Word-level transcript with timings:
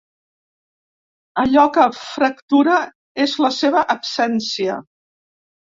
Allò 1.43 1.65
que 1.77 1.85
fractura 1.99 2.81
és 3.27 3.39
la 3.47 3.55
seva 3.61 3.87
absència. 3.99 4.85